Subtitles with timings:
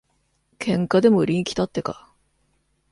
[0.57, 2.11] 喧嘩でも売りにきたってか。